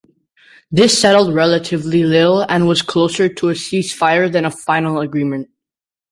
This 0.71 0.99
settled 0.99 1.31
relatively 1.35 2.01
little 2.03 2.41
and 2.49 2.67
was 2.67 2.81
closer 2.81 3.29
to 3.29 3.49
a 3.49 3.53
ceasefire 3.53 4.31
than 4.31 4.45
a 4.45 4.49
final 4.49 4.99
agreement. 4.99 5.51